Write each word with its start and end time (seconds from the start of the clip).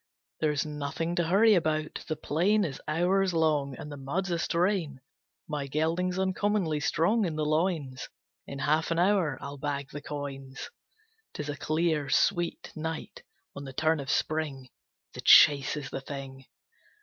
There's 0.39 0.65
nothing 0.65 1.13
to 1.17 1.25
hurry 1.27 1.53
about, 1.53 2.03
the 2.07 2.15
plain 2.15 2.63
Is 2.65 2.81
hours 2.87 3.35
long, 3.35 3.77
and 3.77 3.91
the 3.91 3.97
mud's 3.97 4.31
a 4.31 4.39
strain. 4.39 4.99
My 5.47 5.67
gelding's 5.67 6.17
uncommonly 6.17 6.79
strong 6.79 7.23
in 7.23 7.35
the 7.35 7.45
loins, 7.45 8.09
In 8.47 8.57
half 8.57 8.89
an 8.89 8.97
hour 8.97 9.37
I'll 9.41 9.59
bag 9.59 9.89
the 9.91 10.01
coins. 10.01 10.71
'Tis 11.35 11.49
a 11.49 11.55
clear, 11.55 12.09
sweet 12.09 12.71
night 12.75 13.21
on 13.55 13.63
the 13.63 13.73
turn 13.73 13.99
of 13.99 14.09
Spring. 14.09 14.69
The 15.13 15.21
chase 15.21 15.77
is 15.77 15.91
the 15.91 16.01
thing! 16.01 16.45